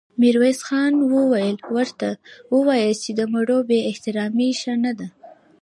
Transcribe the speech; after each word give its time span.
ميرويس 0.21 0.59
خان 0.67 0.93
وويل: 1.13 1.57
ورته 1.75 2.09
وواياست 2.53 3.01
چې 3.05 3.11
د 3.15 3.21
مړو 3.33 3.57
بې 3.69 3.79
احترامې 3.89 4.49
ښه 4.61 4.73
نه 4.83 4.91
ده. 4.99 5.07